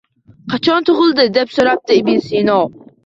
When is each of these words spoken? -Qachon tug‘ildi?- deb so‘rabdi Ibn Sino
-Qachon 0.53 0.87
tug‘ildi?- 0.87 1.27
deb 1.37 1.53
so‘rabdi 1.59 1.99
Ibn 2.01 2.25
Sino 2.31 2.57